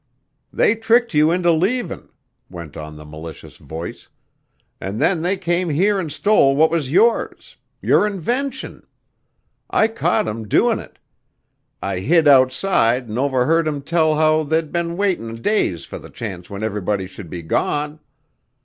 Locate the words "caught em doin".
9.89-10.79